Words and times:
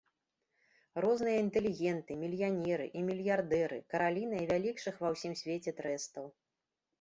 Розныя 1.03 1.41
інтэлігенты, 1.45 2.11
мільянеры 2.21 2.87
і 3.01 3.03
мільярдэры, 3.09 3.77
каралі 3.95 4.23
найвялікшых 4.33 4.95
ва 5.05 5.13
ўсім 5.17 5.33
свеце 5.43 5.71
трэстаў. 5.83 6.25